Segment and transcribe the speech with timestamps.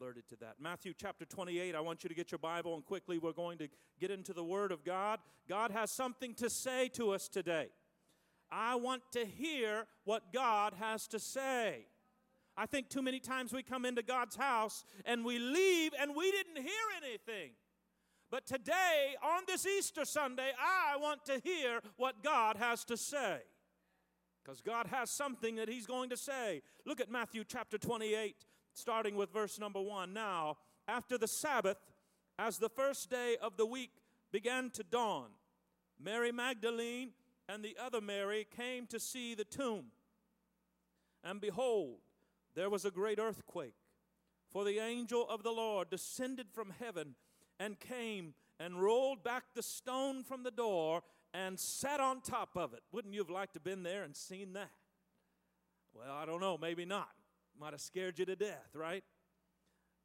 [0.00, 0.54] alerted to that.
[0.58, 3.68] Matthew chapter 28, I want you to get your Bible and quickly we're going to
[4.00, 5.18] get into the Word of God.
[5.48, 7.68] God has something to say to us today.
[8.50, 11.86] I want to hear what God has to say.
[12.56, 16.30] I think too many times we come into God's house and we leave and we
[16.30, 17.50] didn't hear anything.
[18.30, 23.40] But today, on this Easter Sunday, I want to hear what God has to say.
[24.42, 26.62] Because God has something that He's going to say.
[26.86, 28.46] Look at Matthew chapter 28,
[28.80, 30.12] starting with verse number 1.
[30.12, 30.56] Now,
[30.88, 31.76] after the Sabbath,
[32.38, 33.90] as the first day of the week
[34.32, 35.28] began to dawn,
[36.02, 37.10] Mary Magdalene
[37.48, 39.86] and the other Mary came to see the tomb.
[41.22, 41.98] And behold,
[42.54, 43.74] there was a great earthquake,
[44.50, 47.14] for the angel of the Lord descended from heaven
[47.58, 51.02] and came and rolled back the stone from the door
[51.34, 52.80] and sat on top of it.
[52.92, 54.70] Wouldn't you have liked to have been there and seen that?
[55.92, 57.10] Well, I don't know, maybe not.
[57.60, 59.04] Might have scared you to death, right?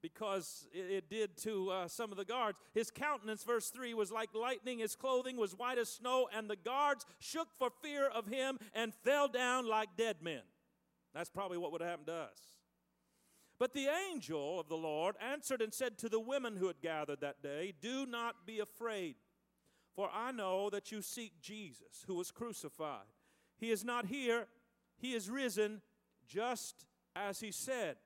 [0.01, 2.57] Because it, it did to uh, some of the guards.
[2.73, 4.79] His countenance, verse 3, was like lightning.
[4.79, 8.93] His clothing was white as snow, and the guards shook for fear of him and
[8.93, 10.41] fell down like dead men.
[11.13, 12.39] That's probably what would have happened to us.
[13.57, 17.21] But the angel of the Lord answered and said to the women who had gathered
[17.21, 19.15] that day, Do not be afraid,
[19.95, 23.07] for I know that you seek Jesus, who was crucified.
[23.57, 24.47] He is not here,
[24.97, 25.81] he is risen,
[26.27, 27.97] just as he said.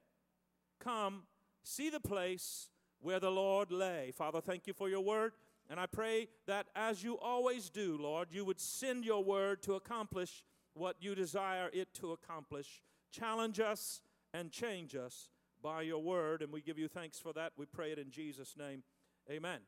[0.79, 1.23] Come,
[1.63, 2.69] see the place
[3.01, 4.11] where the Lord lay.
[4.11, 5.33] Father, thank you for your word.
[5.69, 9.75] And I pray that as you always do, Lord, you would send your word to
[9.75, 10.43] accomplish
[10.73, 12.81] what you desire it to accomplish.
[13.11, 14.01] Challenge us
[14.33, 15.29] and change us
[15.61, 17.53] by your word, and we give you thanks for that.
[17.57, 18.83] We pray it in Jesus' name.
[19.29, 19.59] Amen.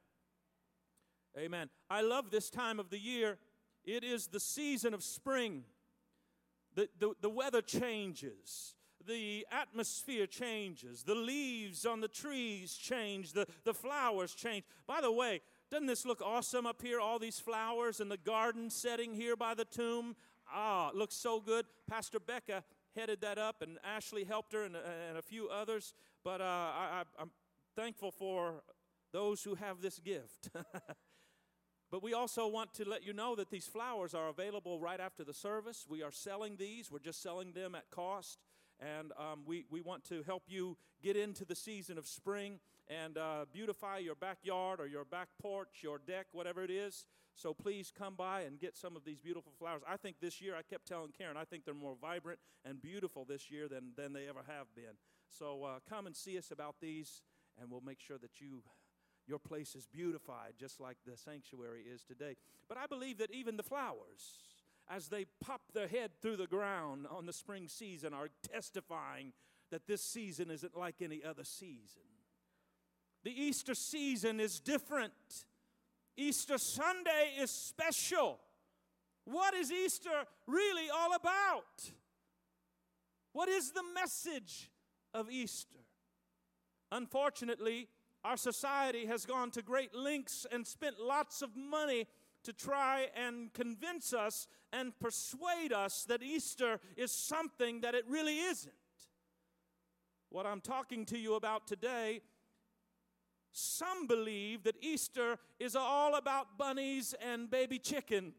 [1.38, 1.70] Amen.
[1.90, 3.38] I love this time of the year.
[3.84, 5.64] It is the season of spring.
[6.76, 8.76] The, the, the weather changes,
[9.12, 14.64] the atmosphere changes, the leaves on the trees change, the, the flowers change.
[14.88, 17.00] By the way, doesn't this look awesome up here?
[17.00, 20.16] All these flowers and the garden setting here by the tomb.
[20.52, 21.66] Ah, it looks so good.
[21.90, 22.64] Pastor Becca
[22.96, 25.94] headed that up, and Ashley helped her, and, and a few others.
[26.24, 27.32] But uh, I, I'm
[27.76, 28.64] thankful for
[29.14, 30.50] those who have this gift.
[31.92, 35.26] But we also want to let you know that these flowers are available right after
[35.26, 35.86] the service.
[35.90, 38.40] We are selling these, we're just selling them at cost.
[38.82, 43.18] And um, we, we want to help you get into the season of spring and
[43.18, 47.06] uh, beautify your backyard or your back porch, your deck, whatever it is.
[47.36, 49.82] So please come by and get some of these beautiful flowers.
[49.88, 53.24] I think this year, I kept telling Karen, I think they're more vibrant and beautiful
[53.24, 54.98] this year than, than they ever have been.
[55.30, 57.22] So uh, come and see us about these,
[57.60, 58.64] and we'll make sure that you
[59.28, 62.36] your place is beautified just like the sanctuary is today.
[62.68, 64.40] But I believe that even the flowers,
[64.94, 69.32] as they pop their head through the ground on the spring season, are testifying
[69.72, 72.02] that this season isn't like any other season.
[73.24, 75.14] The Easter season is different.
[76.18, 78.40] Easter Sunday is special.
[79.26, 81.92] What is Easter really all about?
[83.34, 84.70] What is the message
[85.14, 85.80] of Easter?
[86.92, 87.88] Unfortunately,
[88.26, 92.08] our society has gone to great lengths and spent lots of money
[92.44, 98.40] to try and convince us and persuade us that Easter is something that it really
[98.40, 98.74] isn't.
[100.30, 102.22] What I'm talking to you about today,
[103.52, 108.34] some believe that Easter is all about bunnies and baby chickens.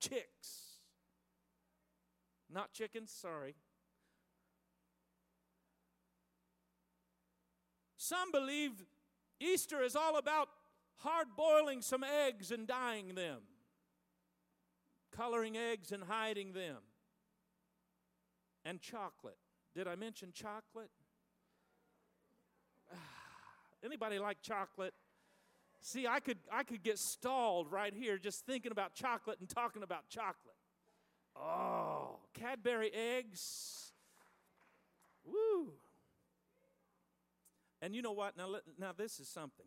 [0.00, 0.78] Chicks.
[2.52, 3.54] Not chickens, sorry.
[7.96, 8.72] Some believe
[9.38, 10.48] Easter is all about
[11.00, 13.40] hard boiling some eggs and dyeing them,
[15.14, 16.76] coloring eggs and hiding them,
[18.64, 19.38] and chocolate.
[19.74, 20.90] Did I mention chocolate?
[23.84, 24.94] Anybody like chocolate?
[25.82, 29.82] See, I could, I could get stalled right here just thinking about chocolate and talking
[29.82, 30.56] about chocolate.
[31.34, 33.92] Oh, Cadbury eggs.
[35.24, 35.72] Woo.
[37.80, 38.36] And you know what?
[38.36, 39.66] Now, now this is something.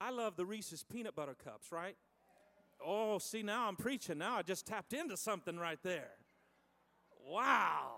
[0.00, 1.96] I love the Reese's peanut butter cups, right?
[2.84, 4.18] Oh, see, now I'm preaching.
[4.18, 6.10] Now I just tapped into something right there.
[7.26, 7.92] Wow.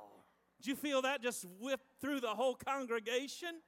[0.59, 3.61] Did you feel that just whip through the whole congregation?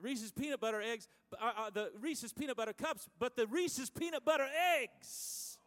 [0.00, 1.08] Reese's peanut butter eggs,
[1.40, 4.46] uh, uh, the Reese's peanut butter cups, but the Reese's peanut butter
[4.80, 5.58] eggs.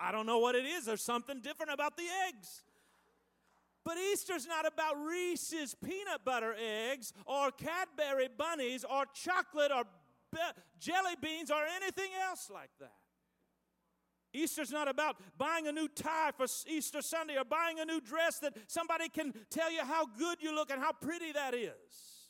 [0.00, 0.86] I don't know what it is.
[0.86, 2.62] There's something different about the eggs.
[3.84, 9.84] But Easter's not about Reese's peanut butter eggs or Cadbury bunnies or chocolate or
[10.32, 12.92] be- jelly beans or anything else like that.
[14.34, 18.38] Easter's not about buying a new tie for Easter Sunday or buying a new dress
[18.38, 22.22] that somebody can tell you how good you look and how pretty that is.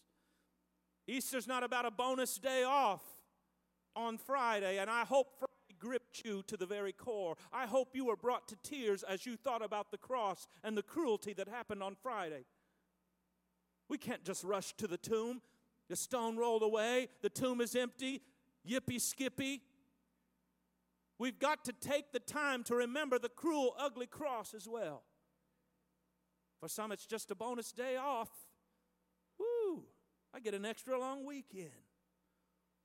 [1.06, 3.02] Easter's not about a bonus day off
[3.94, 7.36] on Friday, and I hope Friday gripped you to the very core.
[7.52, 10.82] I hope you were brought to tears as you thought about the cross and the
[10.82, 12.44] cruelty that happened on Friday.
[13.88, 15.42] We can't just rush to the tomb.
[15.92, 18.22] The stone rolled away, the tomb is empty,
[18.66, 19.60] yippee skippy.
[21.18, 25.02] We've got to take the time to remember the cruel, ugly cross as well.
[26.60, 28.30] For some, it's just a bonus day off.
[29.38, 29.84] Woo!
[30.32, 31.68] I get an extra long weekend.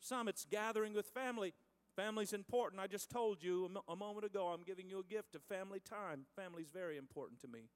[0.01, 1.53] Some, it's gathering with family.
[1.95, 2.81] Family's important.
[2.81, 6.25] I just told you a moment ago, I'm giving you a gift of family time.
[6.35, 7.69] Family's very important to me.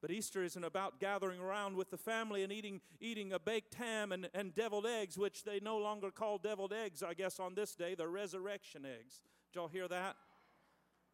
[0.00, 4.12] But Easter isn't about gathering around with the family and eating, eating a baked ham
[4.12, 7.74] and, and deviled eggs, which they no longer call deviled eggs, I guess, on this
[7.74, 7.94] day.
[7.94, 9.20] They're resurrection eggs.
[9.52, 10.16] Did y'all hear that?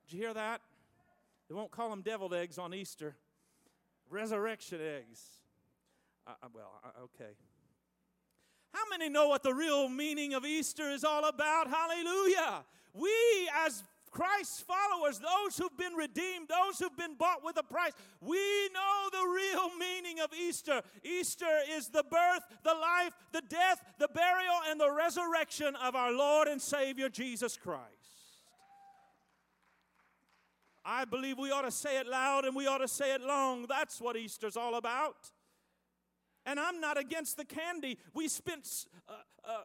[0.07, 0.61] Did you hear that?
[1.49, 3.17] They won't call them deviled eggs on Easter.
[4.09, 5.21] Resurrection eggs.
[6.27, 7.33] Uh, uh well, uh, okay.
[8.73, 11.69] How many know what the real meaning of Easter is all about?
[11.69, 12.65] Hallelujah.
[12.95, 13.11] We,
[13.65, 13.83] as
[14.17, 17.93] Christ's followers, those who've been redeemed, those who've been bought with a price,
[18.23, 18.39] we
[18.73, 20.81] know the real meaning of Easter.
[21.05, 26.13] Easter is the birth, the life, the death, the burial, and the resurrection of our
[26.13, 27.83] Lord and Savior Jesus Christ.
[30.83, 33.67] I believe we ought to say it loud and we ought to say it long.
[33.69, 35.31] That's what Easter's all about.
[36.47, 37.99] And I'm not against the candy.
[38.15, 39.13] We spent uh,
[39.45, 39.63] uh,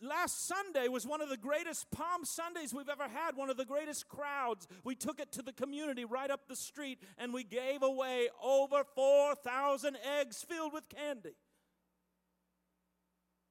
[0.00, 3.64] last Sunday was one of the greatest Palm Sundays we've ever had, one of the
[3.64, 4.66] greatest crowds.
[4.84, 8.84] We took it to the community right up the street and we gave away over
[8.94, 11.36] 4,000 eggs filled with candy.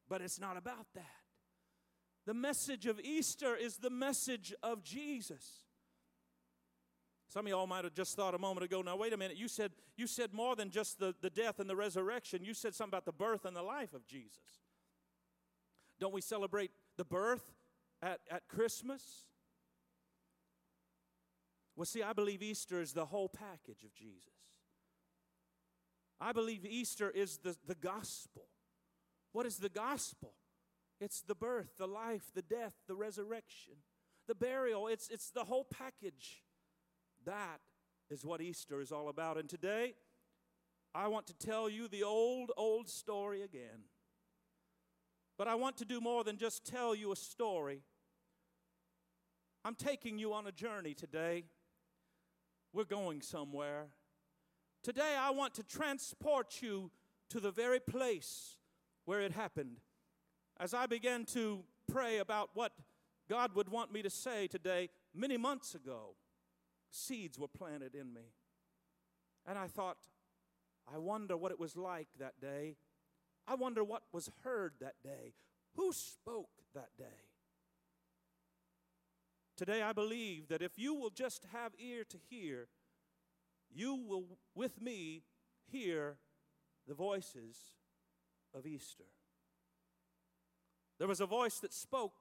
[0.10, 1.06] But it's not about that.
[2.26, 5.64] The message of Easter is the message of Jesus.
[7.30, 9.48] Some of y'all might have just thought a moment ago, now wait a minute, you
[9.48, 12.44] said you said more than just the, the death and the resurrection.
[12.44, 14.67] You said something about the birth and the life of Jesus.
[16.00, 17.44] Don't we celebrate the birth
[18.02, 19.26] at, at Christmas?
[21.76, 24.34] Well, see, I believe Easter is the whole package of Jesus.
[26.20, 28.48] I believe Easter is the, the gospel.
[29.32, 30.34] What is the gospel?
[31.00, 33.74] It's the birth, the life, the death, the resurrection,
[34.28, 34.88] the burial.
[34.88, 36.44] It's, it's the whole package.
[37.26, 37.60] That
[38.10, 39.38] is what Easter is all about.
[39.38, 39.94] And today,
[40.96, 43.84] I want to tell you the old, old story again.
[45.38, 47.82] But I want to do more than just tell you a story.
[49.64, 51.44] I'm taking you on a journey today.
[52.74, 53.88] We're going somewhere.
[54.84, 56.92] Today, I want to transport you
[57.30, 58.58] to the very place
[59.06, 59.80] where it happened.
[60.60, 62.72] As I began to pray about what
[63.30, 66.16] God would want me to say today, many months ago,
[66.90, 68.34] seeds were planted in me.
[69.46, 69.98] And I thought,
[70.92, 72.78] I wonder what it was like that day
[73.48, 75.34] I wonder what was heard that day.
[75.76, 77.06] Who spoke that day?
[79.56, 82.68] Today, I believe that if you will just have ear to hear,
[83.74, 85.24] you will, with me,
[85.66, 86.18] hear
[86.88, 87.58] the voices
[88.54, 89.06] of Easter.
[91.00, 92.14] There was a voice that spoke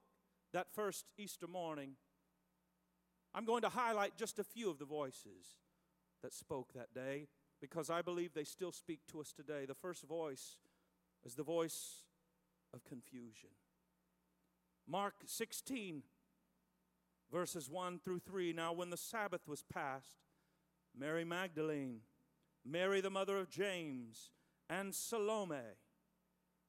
[0.52, 1.92] that first Easter morning.
[3.34, 5.56] I'm going to highlight just a few of the voices
[6.22, 7.28] that spoke that day
[7.60, 9.66] because I believe they still speak to us today.
[9.66, 10.56] The first voice
[11.26, 12.04] is the voice
[12.72, 13.50] of confusion.
[14.86, 16.04] Mark 16,
[17.32, 18.52] verses 1 through 3.
[18.52, 20.18] Now, when the Sabbath was past,
[20.96, 21.98] Mary Magdalene,
[22.64, 24.30] Mary the mother of James,
[24.70, 25.56] and Salome,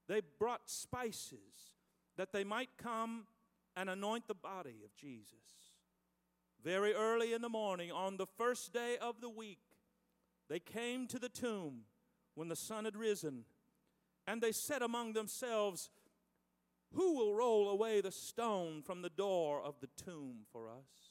[0.08, 1.76] they brought spices
[2.18, 3.28] that they might come
[3.76, 5.76] and anoint the body of Jesus.
[6.64, 9.60] Very early in the morning, on the first day of the week,
[10.50, 11.82] they came to the tomb
[12.34, 13.46] when the sun had risen
[14.28, 15.90] and they said among themselves,
[16.94, 21.07] Who will roll away the stone from the door of the tomb for us?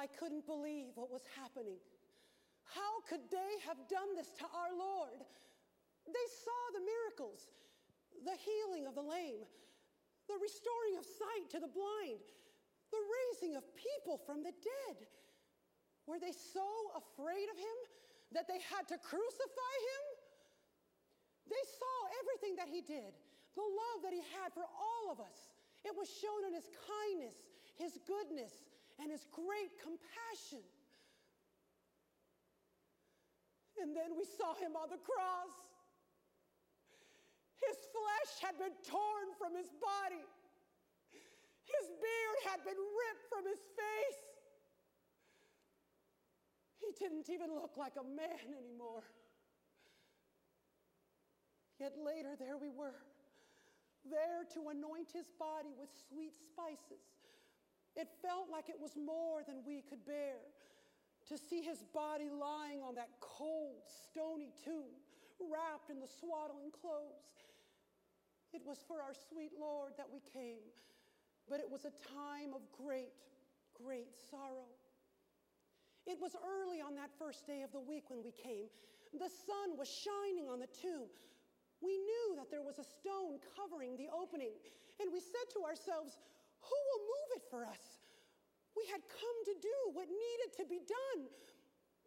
[0.00, 1.76] I couldn't believe what was happening.
[2.64, 5.20] How could they have done this to our Lord?
[6.08, 7.44] They saw the miracles,
[8.24, 9.44] the healing of the lame,
[10.24, 12.24] the restoring of sight to the blind,
[12.88, 14.96] the raising of people from the dead.
[16.08, 16.64] Were they so
[16.96, 17.78] afraid of him
[18.32, 20.04] that they had to crucify him?
[21.52, 23.12] They saw everything that he did,
[23.52, 25.52] the love that he had for all of us.
[25.84, 27.36] It was shown in his kindness,
[27.76, 28.64] his goodness,
[29.00, 30.60] and his great compassion.
[33.80, 35.56] And then we saw him on the cross.
[37.64, 40.24] His flesh had been torn from his body.
[41.64, 44.22] His beard had been ripped from his face.
[46.80, 49.04] He didn't even look like a man anymore.
[51.78, 53.00] Yet later, there we were,
[54.04, 57.00] there to anoint his body with sweet spices.
[57.96, 60.38] It felt like it was more than we could bear
[61.28, 64.94] to see his body lying on that cold, stony tomb,
[65.40, 67.30] wrapped in the swaddling clothes.
[68.52, 70.64] It was for our sweet Lord that we came,
[71.48, 73.14] but it was a time of great,
[73.74, 74.70] great sorrow.
[76.06, 78.66] It was early on that first day of the week when we came.
[79.14, 81.10] The sun was shining on the tomb.
[81.80, 84.52] We knew that there was a stone covering the opening,
[85.00, 86.18] and we said to ourselves,
[86.62, 87.84] Who will move it for us?
[88.76, 91.28] We had come to do what needed to be done.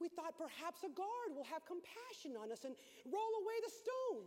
[0.01, 4.25] We thought perhaps a guard will have compassion on us and roll away the stone.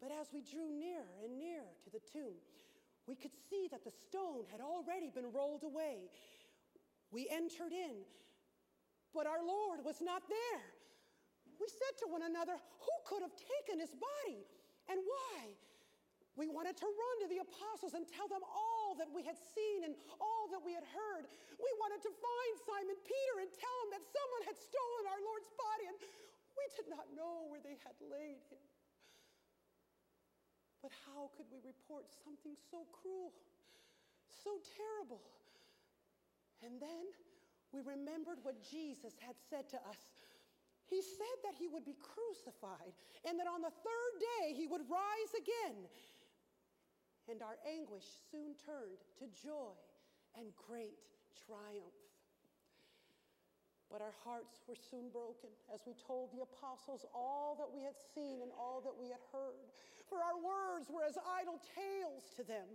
[0.00, 2.36] But as we drew nearer and nearer to the tomb,
[3.06, 6.08] we could see that the stone had already been rolled away.
[7.10, 8.04] We entered in,
[9.14, 10.64] but our Lord was not there.
[11.60, 14.42] We said to one another, Who could have taken his body
[14.90, 15.54] and why?
[16.34, 19.86] We wanted to run to the apostles and tell them all that we had seen
[19.86, 21.30] and all that we had heard.
[21.62, 25.50] We wanted to find Simon Peter and tell him that someone had stolen our Lord's
[25.54, 25.96] body, and
[26.58, 28.62] we did not know where they had laid him.
[30.82, 33.30] But how could we report something so cruel,
[34.26, 35.22] so terrible?
[36.66, 37.14] And then
[37.70, 40.02] we remembered what Jesus had said to us.
[40.90, 42.92] He said that he would be crucified
[43.24, 45.88] and that on the third day he would rise again.
[47.30, 49.72] And our anguish soon turned to joy
[50.36, 51.00] and great
[51.46, 51.98] triumph.
[53.90, 57.96] But our hearts were soon broken as we told the apostles all that we had
[58.14, 59.70] seen and all that we had heard.
[60.08, 62.66] For our words were as idle tales to them.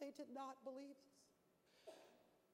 [0.00, 1.94] They did not believe us.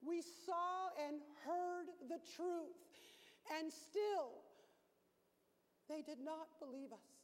[0.01, 2.77] We saw and heard the truth,
[3.57, 4.41] and still
[5.89, 7.14] they did not believe us.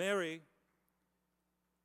[0.00, 0.40] Mary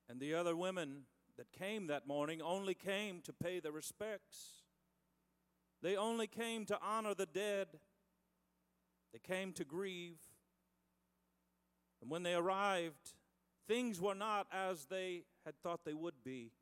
[0.07, 1.01] and the other women
[1.35, 4.61] that came that morning only came to pay the respects.
[5.81, 7.67] They only came to honor the dead.
[9.11, 10.21] They came to grieve.
[12.01, 13.15] And when they arrived,
[13.67, 16.53] things were not as they had thought they would be.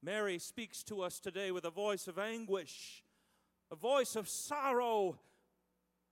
[0.00, 3.02] Mary speaks to us today with a voice of anguish,
[3.72, 5.18] a voice of sorrow,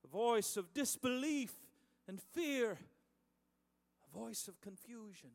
[0.03, 1.53] a voice of disbelief
[2.05, 2.77] and fear,
[4.17, 5.31] voice of confusion.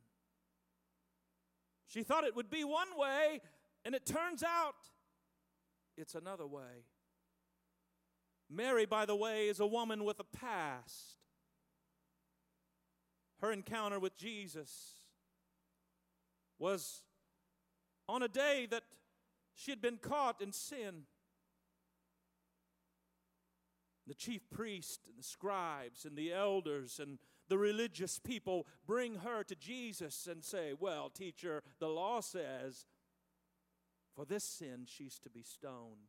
[1.86, 3.40] She thought it would be one way,
[3.84, 4.74] and it turns out
[5.96, 6.86] it's another way.
[8.50, 11.16] Mary, by the way, is a woman with a past.
[13.40, 14.94] Her encounter with Jesus
[16.58, 17.02] was
[18.08, 18.84] on a day that
[19.54, 21.02] she had been caught in sin.
[24.06, 27.18] The chief priest and the scribes and the elders and
[27.52, 32.86] the religious people bring her to Jesus and say, Well, teacher, the law says
[34.16, 36.08] for this sin she's to be stoned.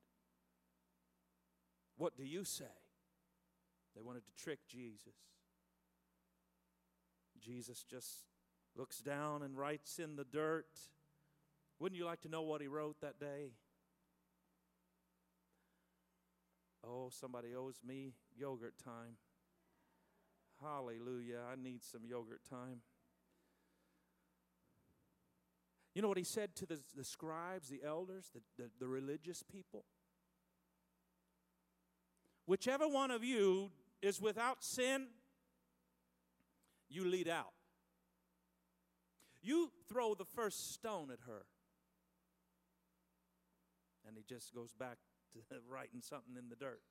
[1.97, 2.63] What do you say?
[3.93, 5.17] They wanted to trick Jesus.
[7.41, 8.23] Jesus just
[8.77, 10.79] looks down and writes in the dirt.
[11.77, 13.51] Wouldn't you like to know what he wrote that day?
[16.87, 19.17] Oh, somebody owes me yogurt time.
[20.63, 21.41] Hallelujah.
[21.51, 22.81] I need some yogurt time.
[25.93, 29.43] You know what he said to the, the scribes, the elders, the, the, the religious
[29.43, 29.85] people?
[32.45, 35.07] Whichever one of you is without sin,
[36.89, 37.53] you lead out.
[39.41, 41.45] You throw the first stone at her.
[44.07, 44.97] And he just goes back
[45.33, 45.39] to
[45.69, 46.81] writing something in the dirt.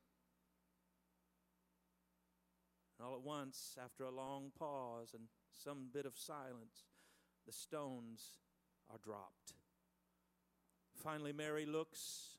[3.03, 6.85] And all at once, after a long pause and some bit of silence,
[7.45, 8.39] the stones
[8.89, 9.55] are dropped.
[11.03, 12.37] Finally, Mary looks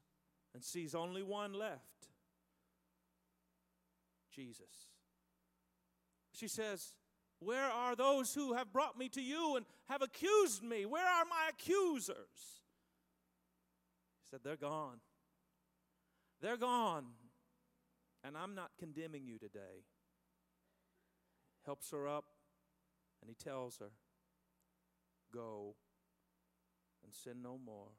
[0.54, 2.08] and sees only one left
[4.34, 4.88] Jesus.
[6.32, 6.94] She says,
[7.40, 10.86] Where are those who have brought me to you and have accused me?
[10.86, 12.64] Where are my accusers?
[14.22, 15.02] He said, They're gone.
[16.40, 17.08] They're gone.
[18.24, 19.84] And I'm not condemning you today.
[21.66, 22.26] Helps her up,
[23.22, 23.92] and he tells her,
[25.34, 25.76] Go
[27.04, 27.92] and sin no more.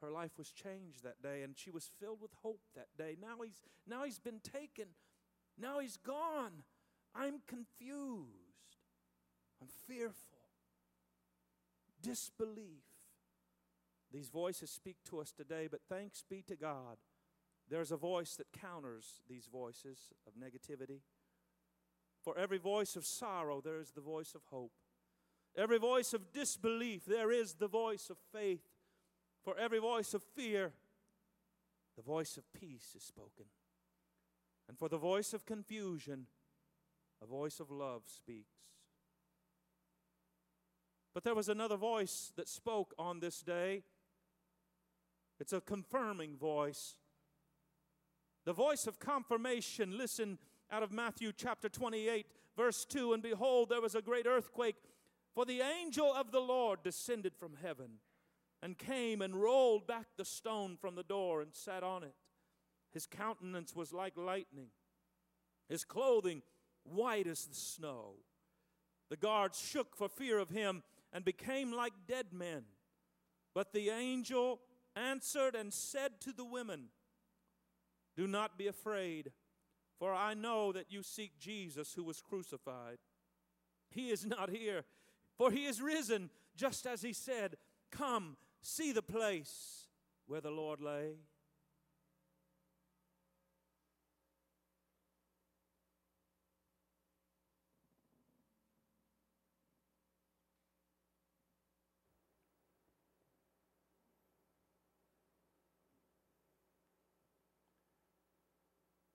[0.00, 3.16] Her life was changed that day, and she was filled with hope that day.
[3.20, 4.86] Now he's, now he's been taken.
[5.60, 6.62] Now he's gone.
[7.14, 8.76] I'm confused.
[9.60, 10.38] I'm fearful.
[12.00, 12.84] Disbelief.
[14.12, 16.96] These voices speak to us today, but thanks be to God,
[17.68, 21.00] there's a voice that counters these voices of negativity.
[22.22, 24.72] For every voice of sorrow, there is the voice of hope.
[25.56, 28.62] Every voice of disbelief, there is the voice of faith.
[29.44, 30.72] For every voice of fear,
[31.96, 33.46] the voice of peace is spoken.
[34.68, 36.26] And for the voice of confusion,
[37.22, 38.58] a voice of love speaks.
[41.14, 43.82] But there was another voice that spoke on this day.
[45.40, 46.98] It's a confirming voice.
[48.44, 49.96] The voice of confirmation.
[49.96, 50.38] Listen
[50.70, 54.76] out of Matthew chapter 28, verse 2 And behold, there was a great earthquake,
[55.34, 58.00] for the angel of the Lord descended from heaven
[58.62, 62.14] and came and rolled back the stone from the door and sat on it.
[62.92, 64.68] His countenance was like lightning,
[65.68, 66.42] his clothing
[66.84, 68.14] white as the snow.
[69.10, 70.82] The guards shook for fear of him
[71.12, 72.64] and became like dead men.
[73.54, 74.60] But the angel
[74.94, 76.88] answered and said to the women,
[78.16, 79.32] Do not be afraid,
[79.98, 82.98] for I know that you seek Jesus who was crucified.
[83.90, 84.84] He is not here,
[85.36, 87.56] for he is risen, just as he said.
[87.90, 89.86] Come, see the place
[90.26, 91.14] where the Lord lay.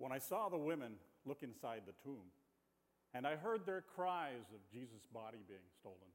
[0.03, 2.27] When I saw the women look inside the tomb,
[3.13, 6.11] and I heard their cries of Jesus' body being stolen,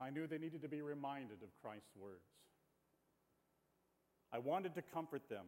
[0.00, 2.26] I knew they needed to be reminded of Christ's words.
[4.32, 5.46] I wanted to comfort them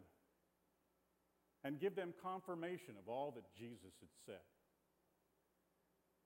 [1.65, 4.47] and give them confirmation of all that Jesus had said.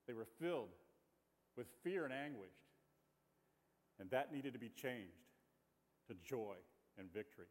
[0.07, 0.77] They were filled
[1.57, 2.53] with fear and anguish,
[3.99, 5.33] and that needed to be changed
[6.09, 6.57] to joy
[6.99, 7.47] and victory.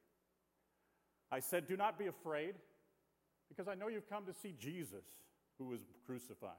[1.31, 2.53] I said, Do not be afraid.
[3.49, 5.05] Because I know you've come to see Jesus
[5.57, 6.51] who was crucified.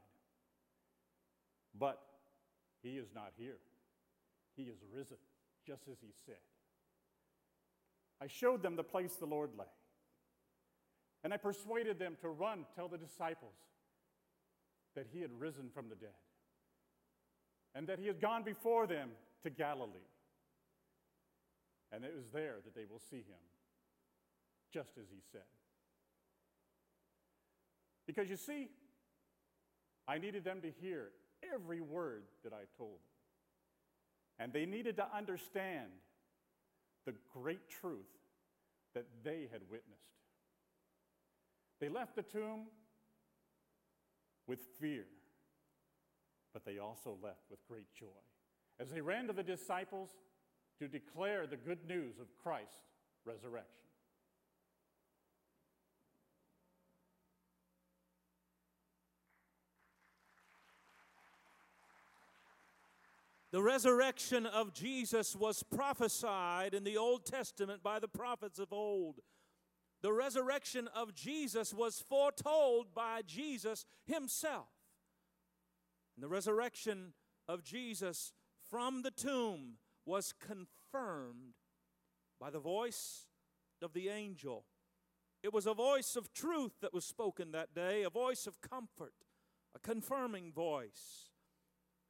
[1.79, 2.01] But
[2.83, 3.59] he is not here.
[4.57, 5.19] He is risen,
[5.67, 6.37] just as he said.
[8.21, 9.67] I showed them the place the Lord lay.
[11.23, 13.57] And I persuaded them to run, tell the disciples
[14.95, 16.15] that he had risen from the dead
[17.75, 19.11] and that he had gone before them
[19.43, 19.91] to Galilee.
[21.93, 23.43] And it was there that they will see him,
[24.73, 25.43] just as he said.
[28.07, 28.69] Because you see,
[30.07, 31.09] I needed them to hear
[31.55, 34.39] every word that I told them.
[34.39, 35.91] And they needed to understand
[37.07, 38.07] the great truth
[38.95, 40.03] that they had witnessed.
[41.81, 42.67] They left the tomb
[44.47, 45.05] with fear,
[46.53, 48.07] but they also left with great joy
[48.79, 50.11] as they ran to the disciples
[50.79, 52.83] to declare the good news of Christ's
[53.25, 53.86] resurrection.
[63.57, 69.21] The resurrection of Jesus was prophesied in the Old Testament by the prophets of old.
[70.03, 74.69] The resurrection of Jesus was foretold by Jesus himself.
[76.15, 77.15] And the resurrection
[77.49, 78.35] of Jesus
[78.69, 81.55] from the tomb was confirmed
[82.39, 83.23] by the voice
[83.81, 84.67] of the angel.
[85.43, 89.15] It was a voice of truth that was spoken that day, a voice of comfort,
[89.75, 91.31] a confirming voice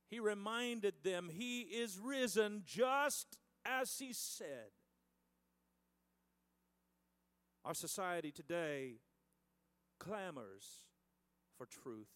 [0.08, 4.70] he reminded them he is risen just as he said.
[7.64, 9.00] Our society today
[9.98, 10.84] clamors
[11.58, 12.12] for truth,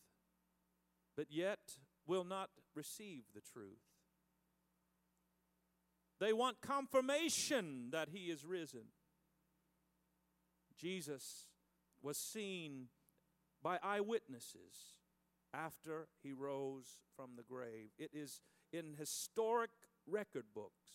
[1.16, 1.58] but yet
[2.06, 3.82] will not receive the truth.
[6.20, 8.92] They want confirmation that he is risen.
[10.76, 11.46] Jesus
[12.02, 12.88] was seen
[13.62, 14.99] by eyewitnesses
[15.54, 17.90] after he rose from the grave.
[17.98, 19.70] It is in historic
[20.06, 20.88] record books.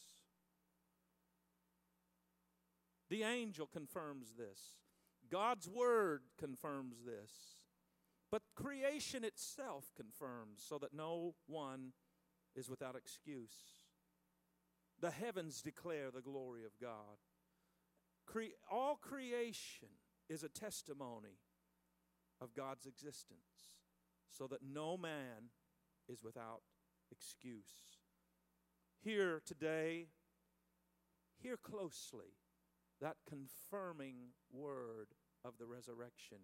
[3.09, 4.59] The angel confirms this.
[5.31, 7.31] God's word confirms this.
[8.31, 11.93] But creation itself confirms so that no one
[12.55, 13.55] is without excuse.
[14.99, 17.19] The heavens declare the glory of God.
[18.25, 19.89] Cre- all creation
[20.29, 21.37] is a testimony
[22.41, 23.74] of God's existence
[24.37, 25.49] so that no man
[26.09, 26.61] is without
[27.11, 27.99] excuse.
[29.03, 30.07] Hear today,
[31.41, 32.37] hear closely
[33.01, 35.07] that confirming word
[35.43, 36.37] of the resurrection.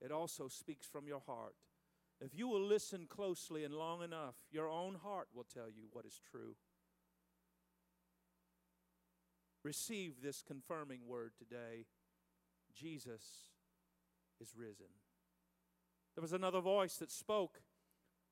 [0.00, 1.54] It also speaks from your heart.
[2.20, 6.06] If you will listen closely and long enough, your own heart will tell you what
[6.06, 6.56] is true.
[9.64, 11.86] Receive this confirming word today
[12.74, 13.50] Jesus
[14.40, 15.01] is risen.
[16.14, 17.62] There was another voice that spoke,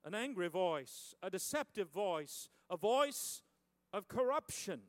[0.05, 3.41] an angry voice, a deceptive voice, a voice
[3.93, 4.81] of corruption.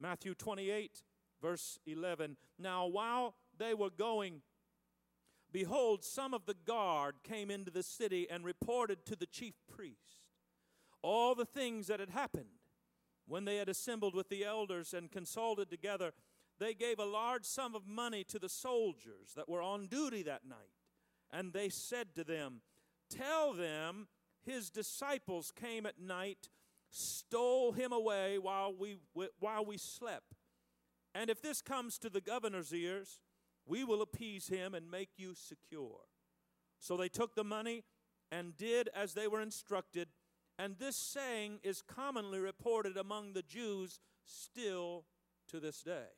[0.00, 1.02] Matthew 28,
[1.40, 2.36] verse 11.
[2.58, 4.42] Now, while they were going,
[5.52, 10.24] behold, some of the guard came into the city and reported to the chief priest
[11.04, 12.46] all the things that had happened.
[13.26, 16.12] When they had assembled with the elders and consulted together,
[16.58, 20.46] they gave a large sum of money to the soldiers that were on duty that
[20.48, 20.83] night.
[21.36, 22.60] And they said to them,
[23.10, 24.06] Tell them
[24.46, 26.48] his disciples came at night
[26.94, 28.98] stole him away while we,
[29.40, 30.34] while we slept.
[31.14, 33.20] And if this comes to the governor's ears,
[33.66, 36.00] we will appease him and make you secure.
[36.78, 37.84] So they took the money
[38.30, 40.08] and did as they were instructed.
[40.58, 45.04] And this saying is commonly reported among the Jews still
[45.48, 46.10] to this day.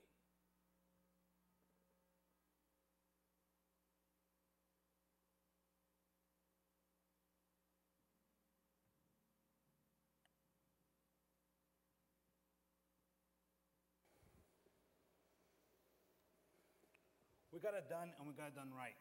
[17.56, 19.00] We got it done and we got it done right.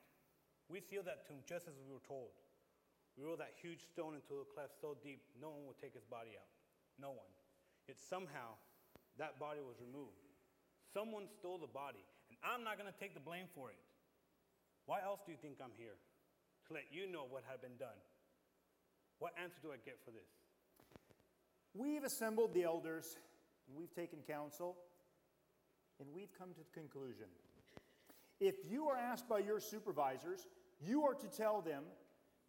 [0.72, 2.32] We sealed that tomb just as we were told.
[3.20, 6.08] We rolled that huge stone into the cleft so deep no one would take his
[6.08, 6.48] body out.
[6.96, 7.28] No one.
[7.84, 8.56] Yet somehow
[9.20, 10.24] that body was removed.
[10.88, 12.00] Someone stole the body,
[12.32, 13.80] and I'm not going to take the blame for it.
[14.88, 16.00] Why else do you think I'm here?
[16.72, 18.00] To let you know what had been done.
[19.20, 20.32] What answer do I get for this?
[21.76, 23.20] We've assembled the elders,
[23.68, 24.80] and we've taken counsel,
[26.00, 27.28] and we've come to the conclusion
[28.40, 30.48] if you are asked by your supervisors,
[30.82, 31.84] you are to tell them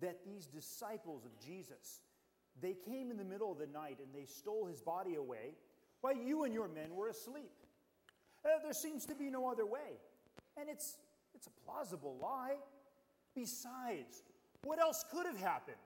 [0.01, 2.01] that these disciples of Jesus,
[2.61, 5.55] they came in the middle of the night and they stole his body away
[6.01, 7.53] while you and your men were asleep.
[8.44, 9.99] Uh, there seems to be no other way.
[10.59, 10.96] And it's,
[11.35, 12.57] it's a plausible lie.
[13.35, 14.22] Besides,
[14.64, 15.77] what else could have happened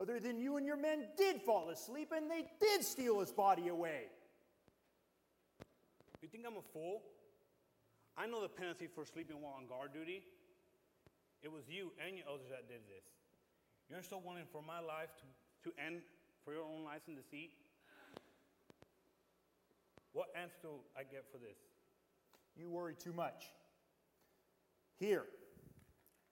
[0.00, 3.68] other than you and your men did fall asleep and they did steal his body
[3.68, 4.04] away?
[6.22, 7.02] You think I'm a fool?
[8.18, 10.24] I know the penalty for sleeping while on guard duty.
[11.42, 13.06] It was you and your elders that did this.
[13.88, 16.02] You're still wanting for my life to, to end
[16.48, 17.52] for your own lives in deceit?
[20.12, 21.58] What answer do I get for this?
[22.56, 23.44] You worry too much.
[24.98, 25.24] Here,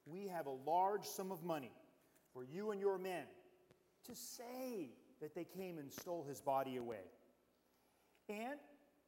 [0.07, 1.73] we have a large sum of money
[2.33, 3.25] for you and your men
[4.07, 7.05] to say that they came and stole his body away.
[8.29, 8.59] And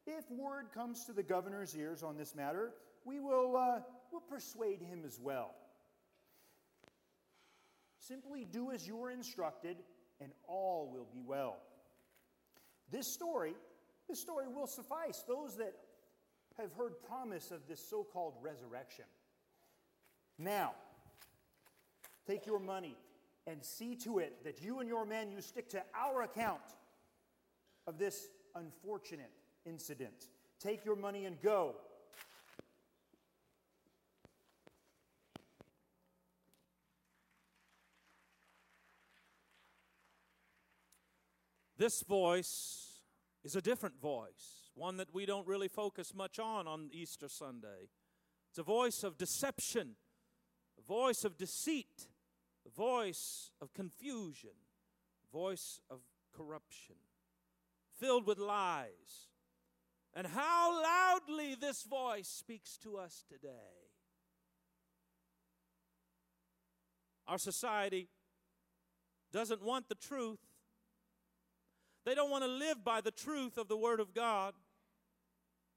[0.08, 2.72] if word comes to the governor's ears on this matter,
[3.04, 5.54] we will uh, we'll persuade him as well.
[7.98, 9.76] Simply do as you are instructed,
[10.20, 11.58] and all will be well.
[12.90, 13.54] This story,
[14.08, 15.74] this story will suffice those that
[16.58, 19.04] have heard promise of this so-called resurrection.
[20.38, 20.72] Now,
[22.26, 22.96] take your money
[23.46, 26.60] and see to it that you and your men you stick to our account
[27.86, 29.30] of this unfortunate
[29.68, 30.28] incident.
[30.60, 31.74] Take your money and go.
[41.76, 43.02] This voice
[43.44, 47.90] is a different voice, one that we don't really focus much on on Easter Sunday.
[48.50, 49.94] It's a voice of deception,
[50.76, 52.08] a voice of deceit,
[52.66, 54.50] a voice of confusion,
[55.28, 56.00] a voice of
[56.36, 56.96] corruption,
[57.96, 59.28] filled with lies
[60.14, 63.88] and how loudly this voice speaks to us today.
[67.26, 68.08] Our society
[69.32, 70.38] doesn't want the truth.
[72.06, 74.54] They don't want to live by the truth of the Word of God.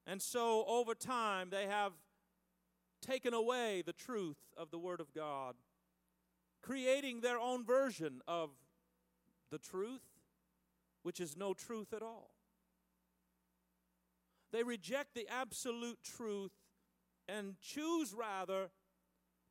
[0.07, 1.91] And so, over time, they have
[3.01, 5.55] taken away the truth of the Word of God,
[6.61, 8.51] creating their own version of
[9.51, 10.01] the truth,
[11.03, 12.31] which is no truth at all.
[14.51, 16.51] They reject the absolute truth
[17.27, 18.69] and choose rather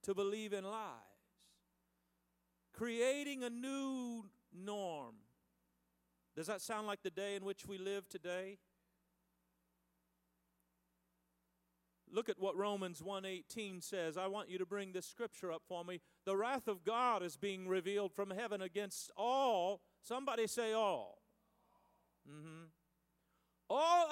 [0.03, 1.01] to believe in lies,
[2.73, 5.15] creating a new norm.
[6.37, 8.59] Does that sound like the day in which we live today?
[12.13, 14.17] Look at what Romans 1:18 says.
[14.17, 16.01] I want you to bring this scripture up for me.
[16.25, 21.23] The wrath of God is being revealed from heaven against all, somebody say all.
[22.29, 22.65] Mm-hmm.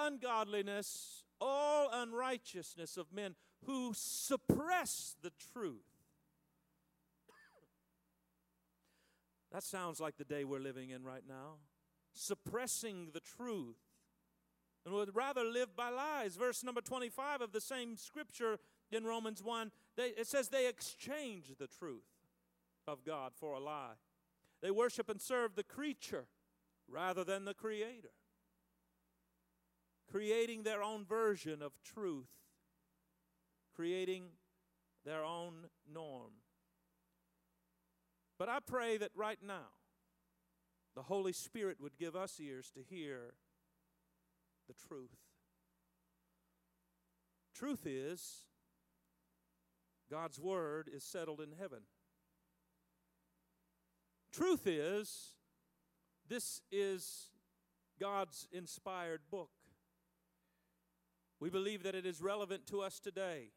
[0.09, 3.35] Ungodliness, all unrighteousness of men
[3.67, 5.83] who suppress the truth.
[9.53, 11.59] that sounds like the day we're living in right now.
[12.15, 13.77] Suppressing the truth
[14.89, 16.37] and would rather live by lies.
[16.37, 18.59] Verse number 25 of the same scripture
[18.91, 22.07] in Romans 1, they, it says they exchange the truth
[22.87, 23.97] of God for a lie.
[24.63, 26.27] They worship and serve the creature
[26.89, 28.13] rather than the creator,
[30.11, 32.31] creating their own version of truth,
[33.75, 34.25] creating
[35.05, 36.33] their own norm.
[38.39, 39.69] But I pray that right now,
[40.95, 43.35] the Holy Spirit would give us ears to hear
[44.67, 45.17] the truth.
[47.55, 48.47] Truth is,
[50.11, 51.81] God's word is settled in heaven.
[54.33, 55.35] Truth is,
[56.29, 57.31] this is
[58.01, 59.51] God's inspired book.
[61.41, 63.53] We believe that it is relevant to us today.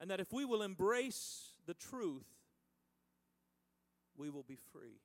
[0.00, 2.26] And that if we will embrace the truth,
[4.16, 5.00] we will be free.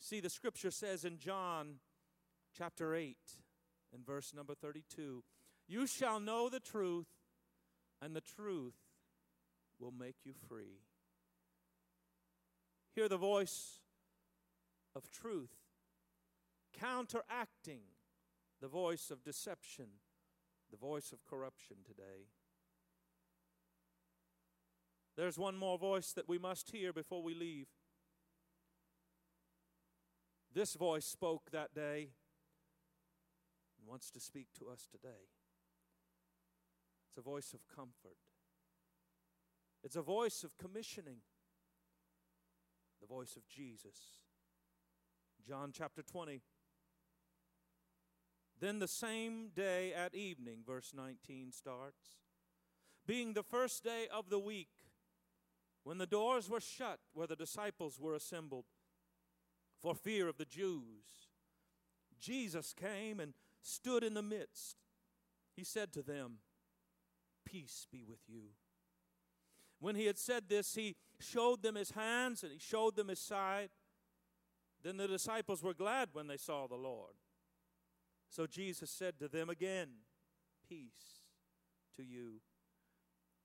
[0.00, 1.76] See, the scripture says in John
[2.56, 3.16] chapter 8
[3.92, 5.24] and verse number 32
[5.68, 7.08] You shall know the truth,
[8.00, 8.76] and the truth
[9.78, 10.80] will make you free.
[12.94, 13.80] Hear the voice
[14.94, 15.54] of truth,
[16.78, 17.82] counteracting
[18.60, 19.86] the voice of deception,
[20.70, 22.28] the voice of corruption today.
[25.16, 27.68] There's one more voice that we must hear before we leave.
[30.52, 32.10] This voice spoke that day
[33.78, 35.28] and wants to speak to us today.
[37.08, 38.18] It's a voice of comfort,
[39.82, 41.18] it's a voice of commissioning,
[43.00, 44.18] the voice of Jesus.
[45.46, 46.42] John chapter 20.
[48.58, 52.16] Then the same day at evening, verse 19 starts,
[53.06, 54.70] being the first day of the week,
[55.84, 58.64] when the doors were shut where the disciples were assembled
[59.80, 61.28] for fear of the Jews,
[62.18, 64.76] Jesus came and stood in the midst,
[65.54, 66.38] he said to them,
[67.44, 68.50] Peace be with you.
[69.78, 73.20] When he had said this, he showed them his hands and he showed them his
[73.20, 73.68] side.
[74.82, 77.14] Then the disciples were glad when they saw the Lord.
[78.28, 79.88] So Jesus said to them again,
[80.68, 81.22] Peace
[81.96, 82.40] to you.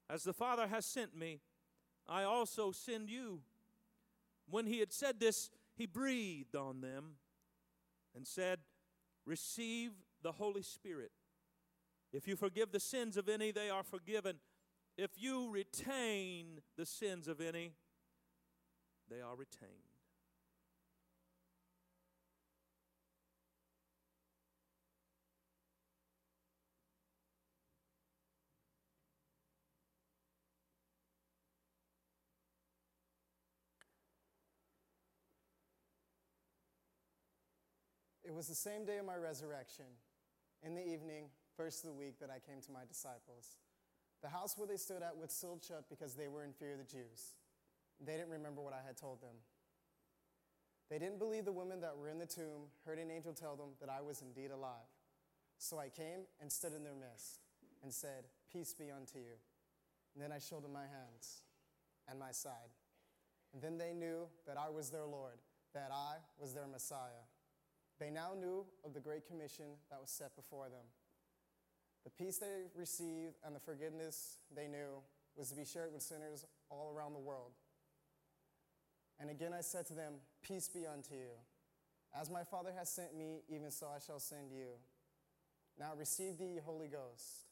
[0.09, 1.39] As the Father has sent me,
[2.07, 3.41] I also send you.
[4.49, 7.15] When he had said this, he breathed on them
[8.15, 8.59] and said,
[9.25, 9.91] Receive
[10.21, 11.11] the Holy Spirit.
[12.11, 14.37] If you forgive the sins of any, they are forgiven.
[14.97, 17.71] If you retain the sins of any,
[19.09, 19.91] they are retained.
[38.30, 39.85] It was the same day of my resurrection,
[40.65, 41.25] in the evening,
[41.55, 43.61] first of the week, that I came to my disciples.
[44.23, 46.79] The house where they stood at was still shut because they were in fear of
[46.79, 47.37] the Jews.
[48.03, 49.37] They didn't remember what I had told them.
[50.89, 53.77] They didn't believe the women that were in the tomb, heard an angel tell them
[53.79, 54.89] that I was indeed alive.
[55.59, 57.41] So I came and stood in their midst
[57.83, 59.37] and said, Peace be unto you.
[60.15, 61.45] And then I showed them my hands
[62.09, 62.73] and my side.
[63.53, 65.37] And then they knew that I was their Lord,
[65.75, 67.29] that I was their Messiah.
[68.01, 70.89] They now knew of the great commission that was set before them.
[72.03, 75.05] The peace they received and the forgiveness they knew
[75.37, 77.51] was to be shared with sinners all around the world.
[79.19, 81.37] And again I said to them, Peace be unto you.
[82.19, 84.81] As my Father has sent me, even so I shall send you.
[85.79, 87.45] Now receive the Holy Ghost.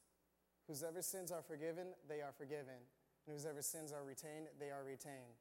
[0.68, 2.82] Whosever sins are forgiven, they are forgiven.
[3.28, 5.38] And whosever sins are retained, they are retained.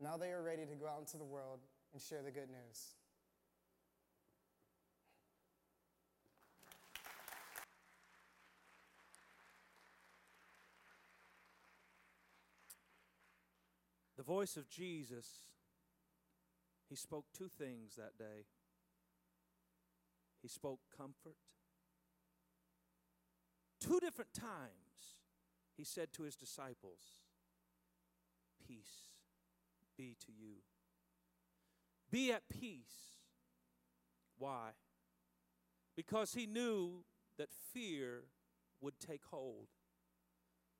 [0.00, 1.60] Now they are ready to go out into the world
[1.92, 2.94] and share the good news.
[14.16, 15.26] The voice of Jesus,
[16.88, 18.46] he spoke two things that day.
[20.40, 21.36] He spoke comfort.
[23.80, 25.18] Two different times
[25.76, 27.00] he said to his disciples,
[28.66, 29.10] Peace
[29.96, 30.56] be to you.
[32.10, 33.18] Be at peace.
[34.38, 34.70] Why?
[35.96, 37.04] Because he knew
[37.38, 38.24] that fear
[38.80, 39.68] would take hold.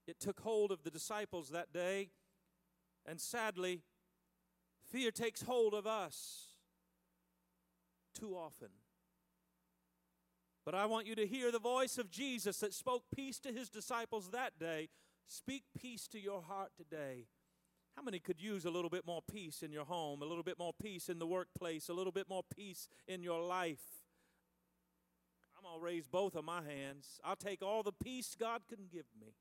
[0.07, 2.11] It took hold of the disciples that day,
[3.07, 3.83] and sadly,
[4.91, 6.49] fear takes hold of us
[8.19, 8.69] too often.
[10.65, 13.69] But I want you to hear the voice of Jesus that spoke peace to his
[13.69, 14.89] disciples that day.
[15.27, 17.27] Speak peace to your heart today.
[17.97, 20.59] How many could use a little bit more peace in your home, a little bit
[20.59, 23.83] more peace in the workplace, a little bit more peace in your life?
[25.57, 27.21] I'm going to raise both of my hands.
[27.25, 29.35] I'll take all the peace God can give me.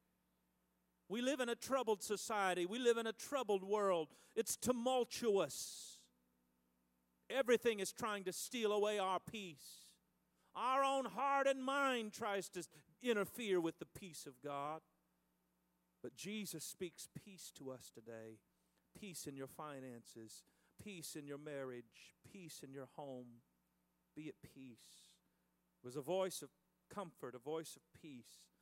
[1.13, 4.08] We live in a troubled society, we live in a troubled world.
[4.36, 5.99] It's tumultuous.
[7.30, 9.86] Everything is trying to steal away our peace.
[10.56, 12.63] Our own heart and mind tries to
[13.04, 14.82] interfere with the peace of God.
[16.02, 18.39] But Jesus speaks peace to us today
[18.99, 20.41] peace in your finances,
[20.84, 23.43] peace in your marriage, peace in your home.
[24.15, 25.12] Be at peace.
[25.80, 26.49] It was a voice of
[26.91, 28.53] comfort, a voice of peace.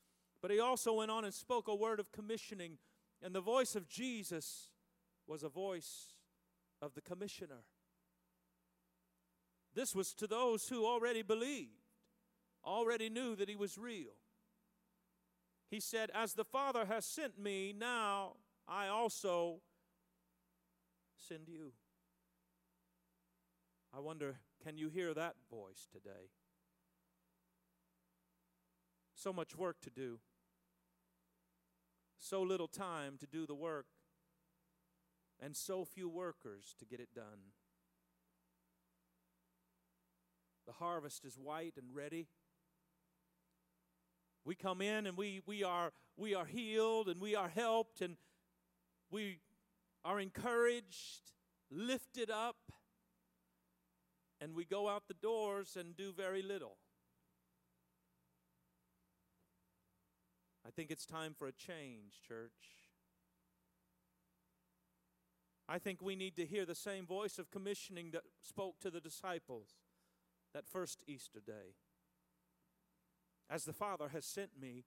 [0.42, 2.78] But he also went on and spoke a word of commissioning,
[3.22, 4.70] and the voice of Jesus
[5.28, 6.16] was a voice
[6.82, 7.64] of the commissioner.
[9.74, 11.84] This was to those who already believed,
[12.66, 14.18] already knew that he was real.
[15.70, 18.34] He said, As the Father has sent me, now
[18.68, 19.62] I also
[21.16, 21.72] send you.
[23.94, 26.32] I wonder, can you hear that voice today?
[29.16, 30.20] So much work to do,
[32.22, 33.88] so little time to do the work,
[35.44, 37.50] and so few workers to get it done.
[40.68, 42.28] The harvest is white and ready.
[44.46, 48.18] We come in and we, we, are, we are healed and we are helped and
[49.10, 49.40] we
[50.06, 51.32] are encouraged,
[51.72, 52.56] lifted up,
[54.40, 56.78] and we go out the doors and do very little.
[60.66, 62.52] I think it's time for a change, church.
[65.68, 69.00] I think we need to hear the same voice of commissioning that spoke to the
[69.00, 69.70] disciples
[70.54, 71.76] that first Easter day.
[73.50, 74.84] As the Father has sent me,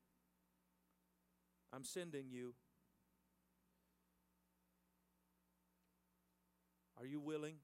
[1.73, 2.55] I'm sending you.
[6.99, 7.57] Are you willing?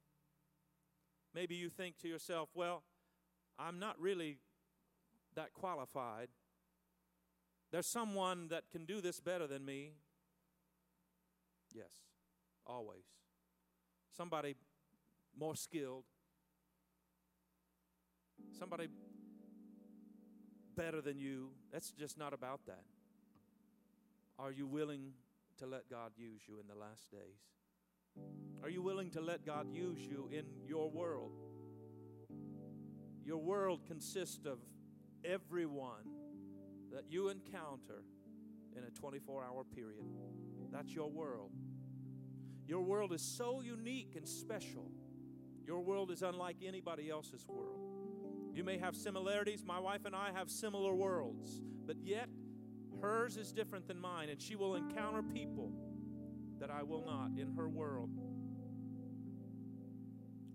[1.35, 2.83] Maybe you think to yourself, well,
[3.59, 4.39] I'm not really
[5.37, 6.29] that qualified.
[7.71, 9.93] There's someone that can do this better than me.
[11.73, 11.93] Yes,
[12.67, 13.05] always.
[14.17, 14.57] Somebody
[15.39, 16.05] more skilled,
[18.59, 18.89] somebody
[20.77, 21.51] better than you.
[21.73, 22.83] That's just not about that.
[24.39, 25.13] Are you willing
[25.59, 27.39] to let God use you in the last days?
[28.63, 31.33] Are you willing to let God use you in your world?
[33.25, 34.59] Your world consists of
[35.25, 36.20] everyone
[36.93, 38.03] that you encounter
[38.77, 40.05] in a 24 hour period.
[40.71, 41.51] That's your world.
[42.67, 44.91] Your world is so unique and special.
[45.67, 47.81] Your world is unlike anybody else's world.
[48.55, 49.65] You may have similarities.
[49.65, 52.29] My wife and I have similar worlds, but yet
[53.01, 55.73] hers is different than mine, and she will encounter people
[56.59, 58.11] that I will not in her world.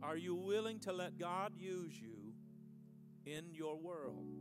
[0.01, 2.33] Are you willing to let God use you
[3.25, 4.34] in your world?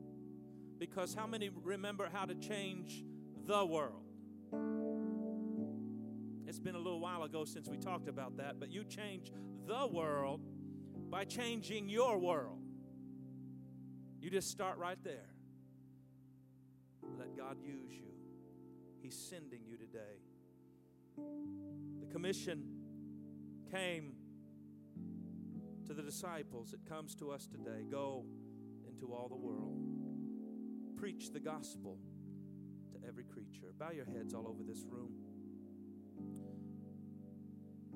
[0.78, 3.04] Because how many remember how to change
[3.46, 4.02] the world?
[6.46, 9.32] It's been a little while ago since we talked about that, but you change
[9.66, 10.40] the world
[11.10, 12.60] by changing your world.
[14.20, 15.28] You just start right there.
[17.18, 18.12] Let God use you.
[19.02, 20.20] He's sending you today.
[22.00, 22.64] The commission
[23.70, 24.14] came
[25.86, 26.72] to the disciples.
[26.72, 27.84] It comes to us today.
[27.90, 28.24] Go
[28.88, 29.83] into all the world.
[30.96, 31.98] Preach the gospel
[32.92, 33.72] to every creature.
[33.78, 35.12] Bow your heads all over this room.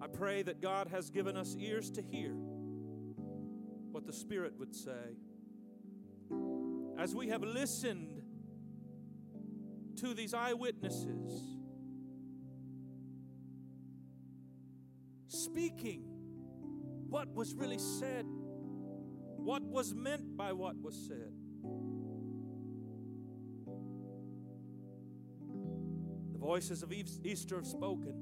[0.01, 2.34] I pray that God has given us ears to hear
[3.90, 5.16] what the Spirit would say
[6.99, 8.22] as we have listened
[9.96, 11.42] to these eyewitnesses
[15.28, 16.05] speaking
[17.09, 21.32] what was really said, what was meant by what was said.
[26.49, 28.14] Voices of Easter have spoken,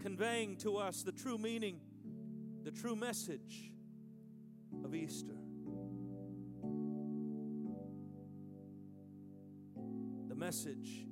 [0.00, 1.78] conveying to us the true meaning,
[2.64, 3.70] the true message
[4.82, 5.36] of Easter.
[10.28, 11.04] The message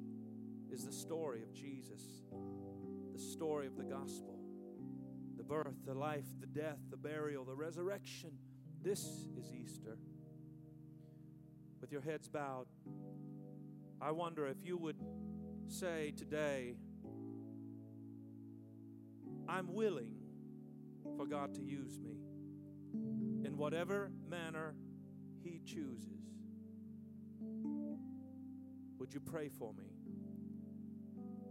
[0.73, 2.01] is the story of Jesus,
[3.13, 4.39] the story of the gospel,
[5.37, 8.31] the birth, the life, the death, the burial, the resurrection.
[8.83, 9.99] This is Easter.
[11.83, 12.65] With your heads bowed,
[14.01, 14.97] I wonder if you would
[15.71, 16.77] say today,
[19.49, 20.15] I'm willing
[21.17, 22.17] for God to use me
[23.45, 24.75] in whatever manner
[25.43, 26.09] He chooses.
[28.99, 29.85] Would you pray for me?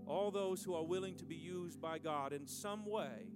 [0.05, 3.27] All those who are willing to be used by God in some way,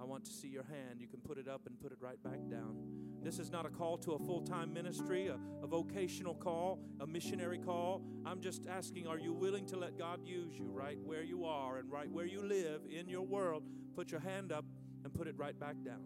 [0.00, 1.00] I want to see your hand.
[1.00, 2.93] You can put it up and put it right back down.
[3.24, 7.06] This is not a call to a full time ministry, a, a, vocational call, a
[7.06, 8.02] missionary call.
[8.26, 11.78] I'm just asking are you willing to let God use you right where you are
[11.78, 13.64] and right where you live in your world?
[13.96, 14.66] Put your hand up
[15.04, 16.04] and put it right back down.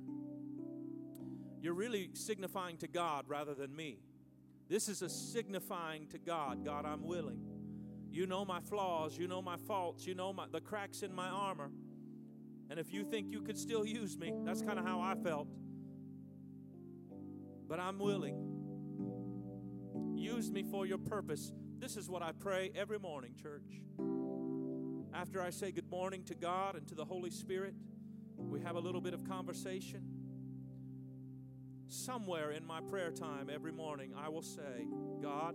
[1.60, 3.98] You're really signifying to God rather than me.
[4.68, 7.40] This is a signifying to God God, I'm willing.
[8.12, 11.28] You know my flaws, you know my faults, you know my, the cracks in my
[11.28, 11.72] armor.
[12.70, 15.48] And if you think you could still use me, that's kind of how I felt.
[17.68, 18.36] But I'm willing.
[20.16, 21.52] Use me for your purpose.
[21.78, 23.82] This is what I pray every morning, church.
[25.14, 27.74] After I say good morning to God and to the Holy Spirit,
[28.36, 30.02] we have a little bit of conversation.
[31.88, 34.86] Somewhere in my prayer time every morning, I will say,
[35.22, 35.54] God,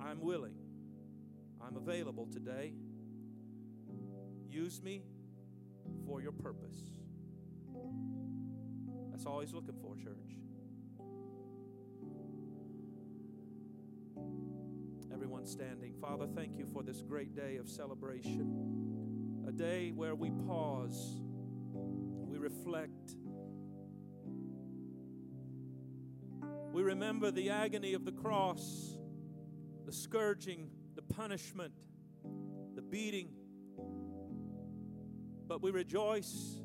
[0.00, 0.54] I'm willing.
[1.60, 2.72] I'm available today.
[4.48, 5.02] Use me
[6.06, 6.78] for your purpose.
[9.16, 10.36] That's all he's looking for, church.
[15.10, 15.94] Everyone standing.
[15.98, 19.42] Father, thank you for this great day of celebration.
[19.48, 21.22] A day where we pause,
[21.72, 23.16] we reflect,
[26.74, 28.98] we remember the agony of the cross,
[29.86, 31.72] the scourging, the punishment,
[32.74, 33.30] the beating
[35.48, 36.60] but we rejoice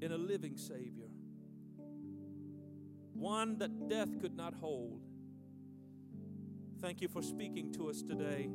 [0.00, 1.08] in a living Savior,
[3.12, 5.02] one that death could not hold.
[6.80, 8.48] Thank you for speaking to us today.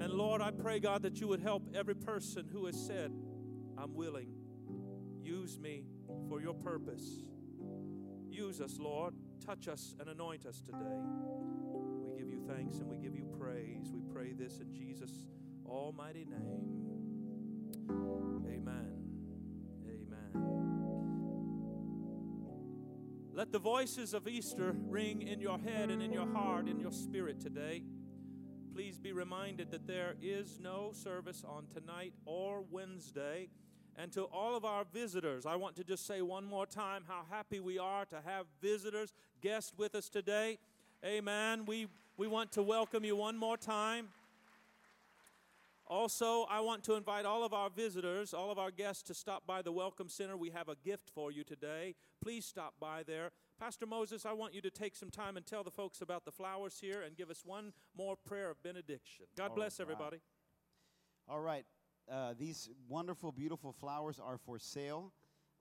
[0.00, 3.12] And Lord, I pray, God, that you would help every person who has said,
[3.76, 4.28] I'm willing.
[5.22, 5.84] Use me
[6.28, 7.04] for your purpose.
[8.30, 9.14] Use us, Lord.
[9.44, 10.78] Touch us and anoint us today.
[10.78, 13.90] We give you thanks and we give you praise.
[13.92, 15.26] We pray this in Jesus'
[15.66, 16.78] almighty name.
[18.46, 19.07] Amen.
[23.38, 26.90] Let the voices of Easter ring in your head and in your heart, in your
[26.90, 27.84] spirit today.
[28.74, 33.48] Please be reminded that there is no service on tonight or Wednesday.
[33.94, 37.26] And to all of our visitors, I want to just say one more time how
[37.30, 40.58] happy we are to have visitors, guests with us today.
[41.04, 41.64] Amen.
[41.64, 41.86] We,
[42.16, 44.08] we want to welcome you one more time.
[45.88, 49.46] Also, I want to invite all of our visitors, all of our guests to stop
[49.46, 50.36] by the Welcome Center.
[50.36, 51.94] We have a gift for you today.
[52.22, 53.30] Please stop by there.
[53.58, 56.30] Pastor Moses, I want you to take some time and tell the folks about the
[56.30, 59.24] flowers here and give us one more prayer of benediction.
[59.34, 60.18] God bless everybody.
[61.26, 61.64] All right.
[62.10, 65.14] Uh, these wonderful, beautiful flowers are for sale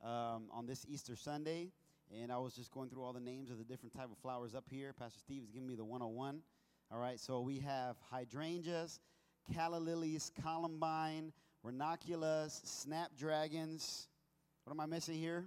[0.03, 1.71] um, on this Easter Sunday.
[2.13, 4.55] And I was just going through all the names of the different type of flowers
[4.55, 4.91] up here.
[4.91, 6.41] Pastor Steve is giving me the 101.
[6.89, 9.01] All right, so we have hydrangeas,
[9.53, 11.31] calla lilies, columbine,
[11.63, 14.07] ranunculus, snapdragons.
[14.63, 15.45] What am I missing here?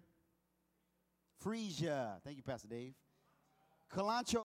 [1.45, 2.21] Freesia.
[2.25, 2.95] Thank you, Pastor Dave.
[3.93, 4.39] Kalanchoe